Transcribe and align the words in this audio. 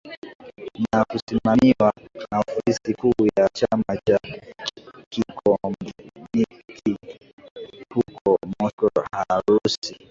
na 0.91 1.05
kusimamiwa 1.05 1.93
na 2.31 2.39
ofisi 2.39 2.93
kuu 2.99 3.27
ya 3.37 3.49
chama 3.53 3.99
cha 4.07 4.19
kikomunisti 5.11 6.95
huko 7.93 8.39
Moscow 8.59 8.89
Urusi 9.49 9.99